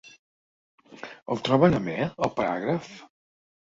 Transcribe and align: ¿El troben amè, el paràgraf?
¿El 1.35 1.43
troben 1.51 1.79
amè, 1.83 2.01
el 2.09 2.37
paràgraf? 2.43 2.95